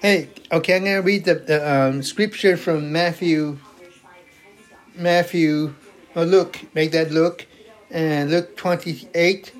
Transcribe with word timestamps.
Hey, 0.00 0.30
okay, 0.50 0.76
I'm 0.76 0.84
gonna 0.84 1.02
read 1.02 1.26
the, 1.26 1.34
the 1.34 1.70
um, 1.70 2.02
scripture 2.02 2.56
from 2.56 2.90
Matthew. 2.90 3.58
Matthew, 4.94 5.74
oh 6.16 6.24
look, 6.24 6.58
make 6.74 6.92
that 6.92 7.10
look, 7.10 7.44
and 7.90 8.30
Luke 8.30 8.56
28, 8.56 9.52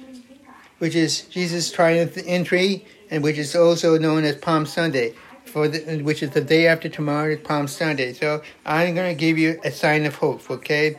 which 0.79 0.95
is 0.95 1.23
Jesus' 1.27 1.71
triumph 1.71 2.17
entry, 2.25 2.87
and 3.11 3.23
which 3.23 3.37
is 3.37 3.55
also 3.55 3.99
known 3.99 4.25
as 4.25 4.37
Palm 4.37 4.65
Sunday, 4.65 5.15
for 5.45 5.69
the, 5.69 6.03
which 6.03 6.23
is 6.23 6.31
the 6.31 6.41
day 6.41 6.67
after 6.67 6.89
tomorrow 6.89 7.33
is 7.33 7.41
Palm 7.41 7.69
Sunday. 7.69 8.15
So 8.15 8.41
I'm 8.65 8.95
gonna 8.95 9.13
give 9.13 9.37
you 9.37 9.61
a 9.63 9.71
sign 9.71 10.07
of 10.07 10.15
hope. 10.15 10.51
Okay, 10.51 10.99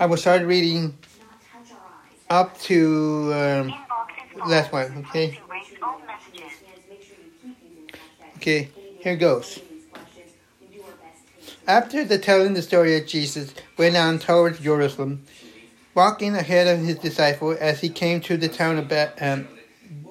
I 0.00 0.06
will 0.06 0.16
start 0.16 0.42
reading 0.42 0.98
up 2.28 2.58
to 2.62 3.32
um, 3.32 3.74
last 4.48 4.72
one. 4.72 5.06
Okay. 5.10 5.38
Okay, 8.38 8.68
here 9.00 9.16
goes. 9.16 9.58
After 11.66 12.04
the 12.04 12.18
telling 12.18 12.54
the 12.54 12.62
story 12.62 12.96
of 12.96 13.04
Jesus 13.04 13.52
went 13.76 13.96
on 13.96 14.20
towards 14.20 14.60
Jerusalem, 14.60 15.24
walking 15.92 16.36
ahead 16.36 16.68
of 16.68 16.86
his 16.86 16.98
disciple 16.98 17.56
as 17.58 17.80
he 17.80 17.88
came 17.88 18.20
to 18.20 18.36
the 18.36 18.48
town 18.48 18.78
of 18.78 18.86
Beth- 18.86 19.20
um, 19.20 19.48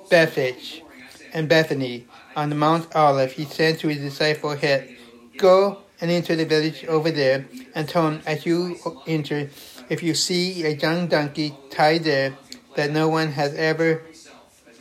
Bethphage 0.09 0.83
and 1.31 1.47
Bethany 1.47 2.05
on 2.35 2.49
the 2.49 2.55
Mount 2.55 2.93
Olive, 2.93 3.31
he 3.31 3.45
said 3.45 3.79
to 3.79 3.87
his 3.87 3.99
disciple 3.99 4.57
head, 4.57 4.93
Go 5.37 5.77
and 6.01 6.11
enter 6.11 6.35
the 6.35 6.43
village 6.43 6.83
over 6.83 7.09
there, 7.09 7.47
and 7.73 7.87
tell 7.87 8.09
him 8.09 8.21
as 8.25 8.45
you 8.45 8.75
enter, 9.07 9.49
if 9.87 10.03
you 10.03 10.13
see 10.13 10.65
a 10.65 10.71
young 10.71 11.07
donkey 11.07 11.55
tied 11.69 12.03
there 12.03 12.37
that 12.75 12.91
no 12.91 13.07
one 13.07 13.31
has 13.31 13.55
ever 13.55 14.01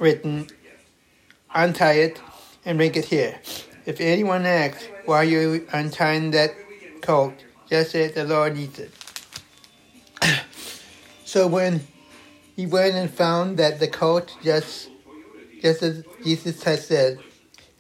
ridden, 0.00 0.48
untie 1.54 1.92
it 1.92 2.20
and 2.66 2.76
bring 2.76 2.94
it 2.94 3.06
here. 3.06 3.38
If 3.86 4.00
anyone 4.00 4.44
asks 4.44 4.88
why 5.06 5.22
you 5.22 5.66
untying 5.72 6.32
that 6.32 6.54
coat, 7.00 7.32
just 7.70 7.92
say 7.92 8.08
the 8.08 8.24
Lord 8.24 8.56
needs 8.56 8.78
it. 8.78 8.92
so 11.24 11.46
when 11.46 11.86
he 12.56 12.66
went 12.66 12.96
and 12.96 13.08
found 13.08 13.56
that 13.58 13.78
the 13.80 13.88
coat 13.88 14.36
just 14.42 14.90
just 15.62 15.82
as 15.82 16.04
Jesus 16.22 16.62
had 16.62 16.80
said, 16.80 17.18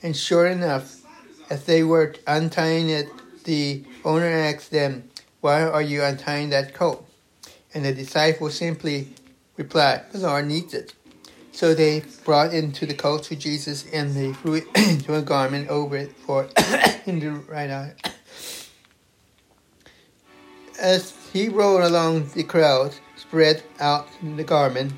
and 0.02 0.16
sure 0.16 0.46
enough, 0.46 1.02
as 1.50 1.64
they 1.64 1.82
were 1.82 2.14
untying 2.26 2.88
it, 2.88 3.08
the 3.44 3.84
owner 4.04 4.26
asked 4.26 4.70
them, 4.70 5.08
Why 5.40 5.62
are 5.62 5.82
you 5.82 6.02
untying 6.02 6.50
that 6.50 6.72
coat? 6.72 7.06
And 7.74 7.84
the 7.84 7.92
disciple 7.92 8.50
simply 8.50 9.08
replied, 9.56 10.10
The 10.12 10.18
Lord 10.18 10.46
needs 10.46 10.72
it. 10.72 10.94
So 11.56 11.72
they 11.72 12.02
brought 12.22 12.52
into 12.52 12.84
the 12.84 12.92
to 12.92 13.34
Jesus, 13.34 13.86
and 13.90 14.14
they 14.14 14.34
threw 14.34 14.56
it 14.56 14.66
into 14.76 15.14
a 15.14 15.22
garment 15.22 15.70
over 15.70 15.96
it 15.96 16.14
for 16.14 16.46
in 17.06 17.18
the 17.18 17.30
right 17.48 17.70
eye. 17.70 17.94
As 20.78 21.16
he 21.32 21.48
rode 21.48 21.82
along, 21.82 22.28
the 22.34 22.42
crowd 22.42 22.94
spread 23.16 23.62
out 23.80 24.06
the 24.22 24.44
garment 24.44 24.92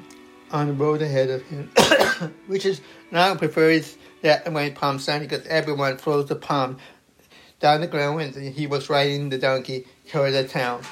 on 0.51 0.67
the 0.67 0.73
road 0.73 1.01
ahead 1.01 1.31
of 1.31 1.43
him, 1.43 1.71
which 2.49 2.67
is 2.67 2.81
now 3.13 3.37
prefers 3.37 3.97
that 4.23 4.53
way 4.53 4.73
Palm 4.73 4.99
Sunday 4.99 5.29
because 5.29 5.47
everyone 5.47 5.97
throws 5.97 6.27
the 6.27 6.35
palm 6.35 6.79
down 7.61 7.83
the 7.83 7.87
ground 7.87 8.17
when 8.17 8.53
he 8.53 8.67
was 8.67 8.91
riding 8.91 9.29
the 9.29 9.39
donkey 9.39 9.87
toward 10.09 10.33
the 10.33 10.43
town. 10.43 10.83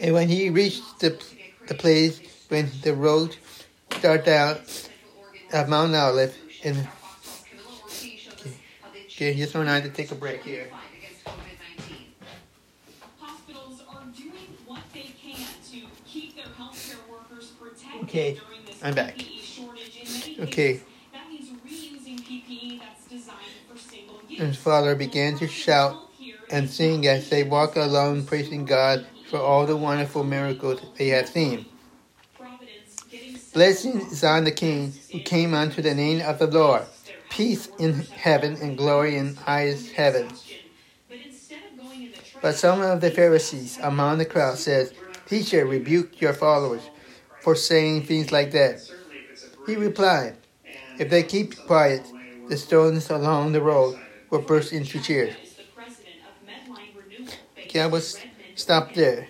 And 0.00 0.14
when 0.14 0.28
he 0.28 0.48
reached 0.50 1.00
the, 1.00 1.20
the 1.66 1.74
place 1.74 2.20
when 2.48 2.70
the 2.82 2.94
road 2.94 3.36
started 3.90 4.28
out 4.28 4.88
at 5.52 5.68
Mount 5.68 5.94
Olive, 5.94 6.36
and 6.62 6.88
okay, 9.06 9.34
just 9.34 9.54
want 9.54 9.84
to 9.84 9.90
take 9.90 10.12
a 10.12 10.14
break 10.14 10.42
here. 10.42 10.68
Okay, 18.04 18.38
I'm 18.82 18.94
back. 18.94 19.22
Okay. 20.40 20.80
And 24.38 24.48
his 24.48 24.56
Father 24.56 24.94
began 24.94 25.36
to 25.38 25.48
shout 25.48 25.96
and 26.50 26.70
sing 26.70 27.06
as 27.06 27.28
they 27.28 27.42
walked 27.42 27.76
along, 27.76 28.24
praising 28.24 28.64
God 28.64 29.04
for 29.28 29.38
all 29.38 29.66
the 29.66 29.76
wonderful 29.76 30.24
miracles 30.24 30.80
they 30.96 31.08
have 31.08 31.28
seen. 31.28 31.66
Blessing 33.52 34.00
is 34.00 34.24
on 34.24 34.44
the 34.44 34.50
King 34.50 34.94
who 35.12 35.20
came 35.20 35.52
unto 35.52 35.82
the 35.82 35.94
name 35.94 36.22
of 36.26 36.38
the 36.38 36.46
Lord. 36.46 36.84
Peace 37.28 37.68
in 37.78 38.06
heaven 38.14 38.56
and 38.62 38.78
glory 38.78 39.16
in 39.16 39.36
highest 39.36 39.92
heaven. 39.92 40.28
But 42.40 42.54
some 42.54 42.80
of 42.80 43.02
the 43.02 43.10
Pharisees 43.10 43.78
among 43.82 44.18
the 44.18 44.24
crowd 44.24 44.56
said, 44.56 44.92
Teacher, 45.26 45.66
rebuke 45.66 46.20
your 46.22 46.32
followers 46.32 46.88
for 47.40 47.54
saying 47.54 48.04
things 48.04 48.32
like 48.32 48.52
that. 48.52 48.80
He 49.66 49.76
replied, 49.76 50.36
If 50.98 51.10
they 51.10 51.22
keep 51.22 51.58
quiet, 51.66 52.02
the 52.48 52.56
stones 52.56 53.10
along 53.10 53.52
the 53.52 53.60
road 53.60 53.98
will 54.30 54.40
burst 54.40 54.72
into 54.72 55.00
cheers. 55.02 55.34
Okay, 57.64 57.80
I 57.80 57.86
was 57.86 58.24
stopped 58.58 58.94
there 58.94 59.28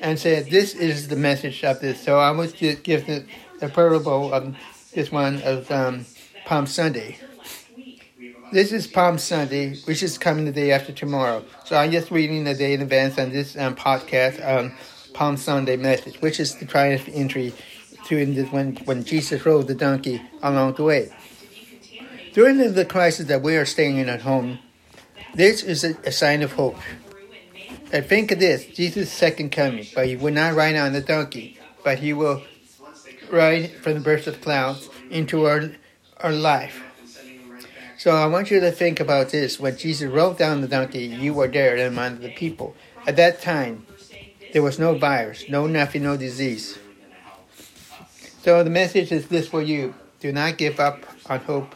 and 0.00 0.18
said, 0.18 0.50
This 0.50 0.74
is 0.74 1.08
the 1.08 1.16
message 1.16 1.64
of 1.64 1.80
this. 1.80 2.02
So 2.02 2.18
I 2.18 2.30
was 2.30 2.52
to 2.54 2.74
give 2.74 3.06
the, 3.06 3.24
the 3.60 3.68
parable 3.68 4.32
of 4.32 4.56
this 4.94 5.10
one 5.10 5.42
of 5.42 5.70
um, 5.70 6.04
Palm 6.44 6.66
Sunday. 6.66 7.18
This 8.52 8.70
is 8.72 8.86
Palm 8.86 9.16
Sunday, 9.16 9.76
which 9.84 10.02
is 10.02 10.18
coming 10.18 10.44
the 10.44 10.52
day 10.52 10.72
after 10.72 10.92
tomorrow. 10.92 11.42
So 11.64 11.76
I'm 11.76 11.90
just 11.90 12.10
reading 12.10 12.44
the 12.44 12.54
day 12.54 12.74
in 12.74 12.82
advance 12.82 13.18
on 13.18 13.30
this 13.30 13.56
um, 13.56 13.74
podcast, 13.74 14.46
um, 14.46 14.72
Palm 15.14 15.38
Sunday 15.38 15.76
message, 15.76 16.20
which 16.20 16.38
is 16.38 16.56
the 16.56 16.66
triumph 16.66 17.08
entry 17.12 17.54
to 18.06 18.26
this 18.26 18.50
when, 18.50 18.76
when 18.84 19.04
Jesus 19.04 19.46
rode 19.46 19.68
the 19.68 19.74
donkey 19.74 20.20
along 20.42 20.74
the 20.74 20.82
way. 20.82 21.14
During 22.34 22.58
the, 22.58 22.68
the 22.68 22.84
crisis 22.84 23.26
that 23.26 23.42
we 23.42 23.56
are 23.56 23.64
staying 23.64 23.96
in 23.96 24.08
at 24.08 24.22
home, 24.22 24.58
this 25.34 25.62
is 25.62 25.84
a, 25.84 25.96
a 26.04 26.12
sign 26.12 26.42
of 26.42 26.52
hope. 26.52 26.76
Think 28.00 28.30
of 28.32 28.38
this 28.38 28.64
Jesus' 28.64 29.12
second 29.12 29.52
coming, 29.52 29.86
but 29.94 30.06
he 30.06 30.16
will 30.16 30.32
not 30.32 30.54
ride 30.54 30.76
on 30.76 30.94
the 30.94 31.02
donkey, 31.02 31.58
but 31.84 31.98
he 31.98 32.14
will 32.14 32.42
ride 33.30 33.70
from 33.70 33.94
the 33.94 34.00
burst 34.00 34.26
of 34.26 34.40
clouds 34.40 34.88
into 35.10 35.44
our, 35.46 35.72
our 36.20 36.32
life. 36.32 36.82
So 37.98 38.16
I 38.16 38.26
want 38.26 38.50
you 38.50 38.60
to 38.60 38.72
think 38.72 38.98
about 38.98 39.30
this. 39.30 39.60
When 39.60 39.76
Jesus 39.76 40.10
rode 40.10 40.38
down 40.38 40.60
the 40.60 40.68
donkey, 40.68 41.04
you 41.04 41.34
were 41.34 41.48
there 41.48 41.86
among 41.86 42.20
the 42.20 42.30
people. 42.30 42.74
At 43.06 43.16
that 43.16 43.42
time, 43.42 43.86
there 44.52 44.62
was 44.62 44.78
no 44.78 44.96
virus, 44.98 45.44
no 45.48 45.66
nothing, 45.66 46.02
no 46.02 46.16
disease. 46.16 46.78
So 48.42 48.64
the 48.64 48.70
message 48.70 49.12
is 49.12 49.28
this 49.28 49.48
for 49.48 49.62
you. 49.62 49.94
Do 50.20 50.32
not 50.32 50.58
give 50.58 50.80
up 50.80 51.04
on 51.26 51.40
hope. 51.40 51.74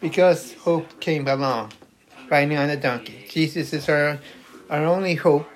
Because 0.00 0.54
hope 0.54 1.00
came 1.00 1.26
along, 1.26 1.72
riding 2.30 2.56
on 2.56 2.70
a 2.70 2.76
donkey. 2.76 3.26
Jesus 3.28 3.72
is 3.72 3.88
our, 3.88 4.18
our 4.70 4.84
only 4.84 5.14
hope, 5.14 5.48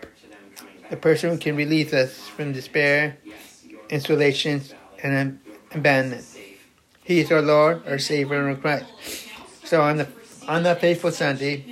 the 0.88 0.96
person 0.96 1.30
who 1.30 1.38
can 1.38 1.56
release 1.56 1.92
us 1.92 2.18
from 2.28 2.52
despair, 2.52 3.18
isolation, 3.92 4.62
and 5.02 5.40
abandonment. 5.72 6.26
He 7.04 7.20
is 7.20 7.32
our 7.32 7.42
Lord, 7.42 7.82
our 7.86 7.98
Savior, 7.98 8.38
and 8.38 8.48
our 8.50 8.56
Christ. 8.56 8.86
So 9.64 9.82
on 9.82 9.98
the 9.98 10.08
on 10.48 10.62
the 10.62 10.74
faithful 10.74 11.12
Sunday, 11.12 11.64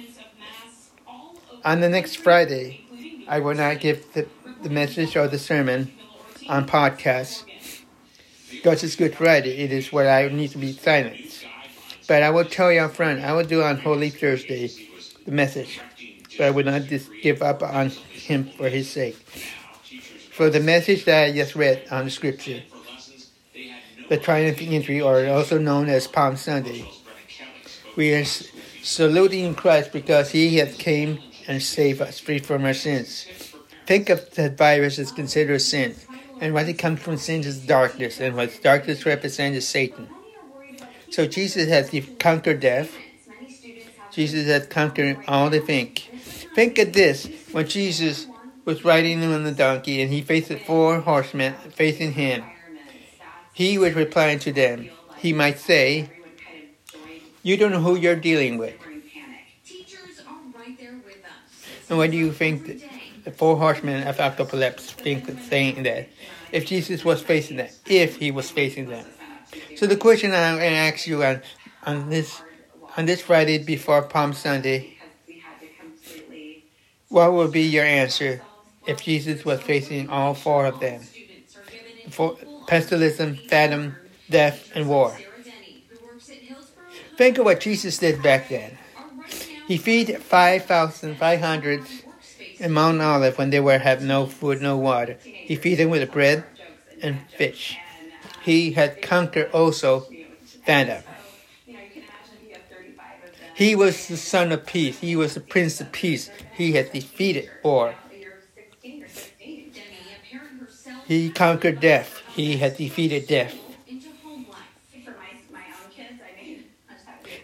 on 1.64 1.80
the 1.80 1.88
next 1.88 2.16
Friday, 2.16 2.84
I 3.26 3.40
will 3.40 3.54
not 3.54 3.80
give 3.80 4.12
the, 4.12 4.28
the 4.62 4.70
message 4.70 5.16
or 5.16 5.26
the 5.26 5.38
sermon 5.38 5.92
on 6.48 6.66
podcast 6.66 7.44
because 8.50 8.84
it's 8.84 8.96
Good 8.96 9.14
Friday. 9.16 9.58
It 9.58 9.72
is 9.72 9.92
where 9.92 10.10
I 10.10 10.28
need 10.28 10.50
to 10.52 10.58
be 10.58 10.72
silent. 10.72 11.44
But 12.06 12.22
I 12.22 12.30
will 12.30 12.44
tell 12.44 12.72
you 12.72 12.80
up 12.80 12.94
front, 12.94 13.20
I 13.20 13.32
will 13.32 13.44
do 13.44 13.62
on 13.62 13.78
Holy 13.78 14.10
Thursday 14.10 14.70
the 15.28 15.34
message. 15.34 15.80
But 16.38 16.46
I 16.46 16.50
would 16.50 16.64
not 16.64 16.84
just 16.84 17.10
give 17.22 17.42
up 17.42 17.62
on 17.62 17.90
him 17.90 18.50
for 18.56 18.68
his 18.68 18.88
sake. 18.88 19.16
For 20.32 20.48
the 20.48 20.60
message 20.60 21.04
that 21.04 21.24
I 21.24 21.32
just 21.32 21.54
read 21.54 21.86
on 21.90 22.06
the 22.06 22.10
scripture, 22.10 22.62
the 24.08 24.16
triumph 24.16 24.58
entry, 24.62 25.00
or 25.02 25.26
also 25.26 25.58
known 25.58 25.88
as 25.90 26.06
Palm 26.06 26.36
Sunday, 26.36 26.88
we 27.94 28.14
are 28.14 28.24
saluting 28.24 29.54
Christ 29.54 29.92
because 29.92 30.30
he 30.30 30.56
has 30.56 30.74
came 30.76 31.18
and 31.46 31.62
saved 31.62 32.00
us 32.00 32.18
free 32.18 32.38
from 32.38 32.64
our 32.64 32.74
sins. 32.74 33.26
Think 33.84 34.08
of 34.08 34.34
the 34.34 34.48
virus 34.48 34.98
as 34.98 35.12
considered 35.12 35.60
sin, 35.60 35.94
and 36.40 36.54
what 36.54 36.68
it 36.68 36.74
comes 36.74 37.00
from 37.00 37.18
sin 37.18 37.40
is 37.42 37.58
darkness, 37.66 38.20
and 38.20 38.34
what 38.34 38.62
darkness 38.62 39.04
represents 39.04 39.58
is 39.58 39.68
Satan. 39.68 40.08
So 41.10 41.26
Jesus 41.26 41.68
has 41.68 41.90
conquered 42.18 42.60
death. 42.60 42.92
Jesus 44.10 44.46
has 44.46 44.66
conquered 44.66 45.18
all 45.28 45.50
the 45.50 45.60
things. 45.60 46.00
Think 46.54 46.78
of 46.78 46.92
this: 46.92 47.28
when 47.52 47.68
Jesus 47.68 48.26
was 48.64 48.84
riding 48.84 49.22
on 49.24 49.44
the 49.44 49.52
donkey, 49.52 50.02
and 50.02 50.12
he 50.12 50.20
faced 50.20 50.48
the 50.48 50.58
four 50.58 51.00
horsemen 51.00 51.54
facing 51.70 52.12
him, 52.12 52.44
he 53.52 53.78
was 53.78 53.94
replying 53.94 54.38
to 54.40 54.52
them. 54.52 54.88
He 55.16 55.32
might 55.32 55.58
say, 55.58 56.10
You 57.42 57.56
don't 57.56 57.72
know 57.72 57.80
who 57.80 57.96
you're 57.96 58.14
dealing 58.14 58.58
with. 58.58 58.76
And 61.88 61.98
what 61.98 62.10
do 62.10 62.16
you 62.16 62.30
think 62.30 62.84
the 63.24 63.32
four 63.32 63.56
horsemen 63.56 64.06
of 64.06 64.20
apocalypse 64.20 64.92
think 64.92 65.28
of 65.28 65.40
saying 65.40 65.82
that? 65.84 66.08
If 66.52 66.66
Jesus 66.66 67.04
was 67.04 67.20
facing 67.22 67.56
that, 67.56 67.74
if 67.86 68.16
he 68.16 68.30
was 68.30 68.50
facing 68.50 68.90
that. 68.90 69.06
So 69.76 69.86
the 69.86 69.96
question 69.96 70.30
to 70.30 70.36
ask 70.36 71.06
you 71.06 71.24
on, 71.24 71.42
on 71.84 72.10
this 72.10 72.40
on 72.96 73.06
this 73.06 73.20
Friday 73.22 73.58
before 73.58 74.02
Palm 74.02 74.32
Sunday, 74.32 74.94
what 77.08 77.32
would 77.32 77.52
be 77.52 77.62
your 77.62 77.84
answer 77.84 78.42
if 78.86 79.02
Jesus 79.02 79.44
was 79.44 79.60
facing 79.60 80.08
all 80.08 80.34
four 80.34 80.66
of 80.66 80.80
them? 80.80 81.02
For 82.10 82.36
pestilence, 82.66 83.40
famine, 83.40 83.96
death, 84.30 84.70
and 84.74 84.88
war. 84.88 85.14
Think 87.16 87.38
of 87.38 87.44
what 87.44 87.60
Jesus 87.60 87.98
did 87.98 88.22
back 88.22 88.48
then. 88.48 88.78
He 89.66 89.76
fed 89.76 90.22
5,500 90.22 91.84
in 92.58 92.72
Mount 92.72 93.00
Olive 93.00 93.36
when 93.36 93.50
they 93.50 93.60
were 93.60 93.78
have 93.78 94.02
no 94.02 94.26
food, 94.26 94.62
no 94.62 94.76
water. 94.76 95.18
He 95.44 95.56
fed 95.56 95.78
them 95.78 95.90
with 95.90 96.10
bread 96.10 96.44
and 97.02 97.20
fish. 97.36 97.78
He 98.42 98.72
had 98.72 99.02
conquered 99.02 99.50
also 99.52 100.06
famine. 100.64 101.02
He 103.58 103.74
was 103.74 104.06
the 104.06 104.16
son 104.16 104.52
of 104.52 104.66
peace. 104.66 105.00
He 105.00 105.16
was 105.16 105.34
the 105.34 105.40
prince 105.40 105.80
of 105.80 105.90
peace. 105.90 106.30
He 106.56 106.74
had 106.74 106.92
defeated 106.92 107.50
war. 107.64 107.96
He 111.08 111.30
conquered 111.30 111.80
death. 111.80 112.22
He 112.28 112.58
had 112.58 112.76
defeated 112.76 113.26
death. 113.26 113.56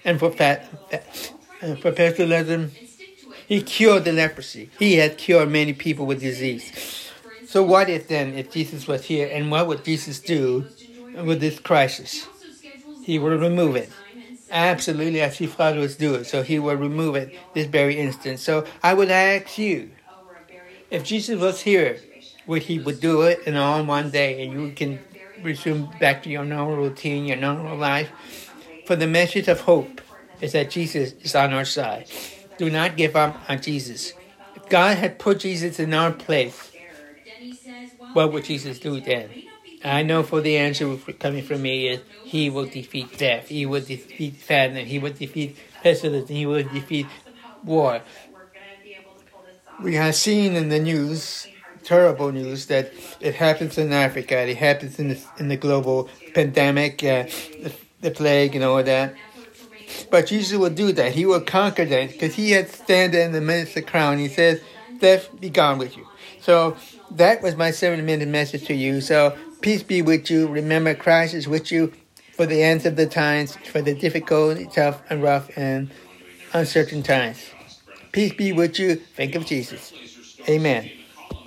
And 0.05 0.21
for 0.21 0.31
fat, 0.31 0.69
uh, 0.93 1.75
for 1.83 1.91
pestilism, 1.91 2.71
he 3.49 3.61
cured 3.61 4.05
the 4.05 4.13
leprosy. 4.13 4.71
He 4.79 4.99
had 4.99 5.19
cured 5.19 5.51
many 5.51 5.73
people 5.73 6.07
with 6.07 6.21
disease. 6.21 7.11
So 7.45 7.65
what 7.65 7.91
if 7.91 8.07
then, 8.07 8.35
if 8.35 8.53
Jesus 8.53 8.87
was 8.87 9.07
here, 9.07 9.29
and 9.33 9.51
what 9.51 9.67
would 9.67 9.85
Jesus 9.85 10.21
do 10.21 10.69
with 11.13 11.41
this 11.41 11.59
crisis? 11.59 12.29
He 13.03 13.19
would 13.19 13.41
remove 13.41 13.75
it. 13.75 13.91
Absolutely, 14.55 15.21
as 15.21 15.37
his 15.37 15.53
father 15.53 15.81
was 15.81 15.97
doing. 15.97 16.23
So 16.23 16.45
he 16.45 16.61
will 16.61 16.77
remove 16.77 17.17
it 17.17 17.37
this 17.55 17.67
very 17.67 17.99
instant. 17.99 18.39
So 18.39 18.65
I 18.85 18.95
would 18.95 19.11
ask 19.11 19.59
you, 19.59 19.91
if 20.91 21.03
Jesus 21.03 21.41
was 21.41 21.61
here, 21.63 21.99
would 22.47 22.63
he 22.63 22.79
would 22.79 23.01
do 23.01 23.23
it 23.23 23.41
in 23.47 23.57
all 23.57 23.81
in 23.81 23.89
one 23.89 24.11
day, 24.11 24.45
and 24.45 24.53
you 24.53 24.71
can 24.71 25.01
resume 25.43 25.91
back 25.99 26.23
to 26.23 26.31
your 26.31 26.45
normal 26.45 26.77
routine, 26.77 27.25
your 27.25 27.37
normal 27.37 27.77
life? 27.77 28.53
For 28.87 28.95
the 28.95 29.09
message 29.09 29.49
of 29.49 29.63
hope 29.63 30.01
is 30.41 30.53
that 30.53 30.71
Jesus 30.71 31.15
is 31.15 31.35
on 31.35 31.53
our 31.53 31.65
side. 31.65 32.07
Do 32.57 32.71
not 32.71 32.97
give 32.97 33.17
up 33.17 33.37
on 33.49 33.61
Jesus. 33.61 34.13
If 34.55 34.69
God 34.69 34.99
had 34.99 35.19
put 35.19 35.41
Jesus 35.41 35.81
in 35.81 35.93
our 35.93 36.13
place, 36.13 36.71
what 38.13 38.33
would 38.33 38.45
Jesus 38.45 38.79
do 38.79 39.01
then? 39.01 39.31
I 39.85 40.03
know 40.03 40.23
for 40.23 40.41
the 40.41 40.57
answer 40.57 40.97
coming 41.19 41.45
from 41.45 41.63
me 41.63 41.89
is 41.89 42.01
he 42.25 42.49
will 42.49 42.65
defeat 42.65 43.19
death, 43.19 43.49
he 43.49 43.67
will 43.67 43.83
defeat 43.83 44.37
famine, 44.37 44.87
he 44.87 44.99
will 44.99 45.13
defeat 45.13 45.57
pestilence, 45.83 46.29
he 46.29 46.47
will 46.47 46.63
defeat 46.63 47.07
war. 47.63 48.01
We 49.83 49.95
have 49.97 50.15
seen 50.15 50.57
in 50.57 50.71
the 50.71 50.79
news, 50.79 51.49
terrible 51.83 52.33
news, 52.33 52.67
that 52.67 52.93
it 53.21 53.35
happens 53.35 53.77
in 53.77 53.93
Africa, 53.93 54.39
it 54.39 54.57
happens 54.57 54.99
in 54.99 55.09
the, 55.09 55.21
in 55.39 55.49
the 55.49 55.57
global 55.57 56.09
pandemic, 56.33 57.05
uh, 57.05 57.25
the, 57.61 57.73
the 58.01 58.11
plague, 58.11 58.55
and 58.55 58.65
all 58.65 58.83
that. 58.83 59.15
But 60.11 60.29
Jesus 60.29 60.59
will 60.59 60.71
do 60.71 60.93
that. 60.93 61.13
He 61.13 61.27
will 61.27 61.41
conquer 61.41 61.85
that 61.85 62.13
because 62.13 62.35
he 62.35 62.53
had 62.53 62.71
stand 62.71 63.15
in 63.15 63.33
the 63.33 63.41
midst 63.41 63.77
of 63.77 63.85
the 63.85 63.91
crown. 63.91 64.19
He 64.19 64.29
says, 64.29 64.61
Death 64.99 65.29
be 65.39 65.51
gone 65.51 65.79
with 65.79 65.97
you. 65.97 66.07
So 66.41 66.77
that 67.11 67.43
was 67.43 67.57
my 67.57 67.71
seven 67.71 68.05
minute 68.07 68.29
message 68.29 68.65
to 68.67 68.75
you. 68.75 69.01
So 69.01 69.37
peace 69.65 69.83
be 69.83 70.03
with 70.03 70.31
you. 70.31 70.47
Remember, 70.47 70.95
Christ 70.95 71.33
is 71.33 71.49
with 71.49 71.73
you 71.73 71.91
for 72.37 72.45
the 72.45 72.63
ends 72.63 72.85
of 72.85 72.97
the 72.97 73.07
times, 73.07 73.57
for 73.57 73.81
the 73.81 73.95
difficult, 73.95 74.59
tough, 74.75 75.01
and 75.09 75.23
rough, 75.23 75.49
and 75.57 75.91
uncertain 76.53 77.03
times. 77.03 77.39
Peace 78.13 78.35
be 78.35 78.53
with 78.53 78.79
you. 78.79 78.97
Think 78.97 79.35
of 79.35 79.47
Jesus. 79.47 79.95
Amen. 80.47 80.91